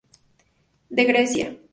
[0.89, 1.55] De Grecia.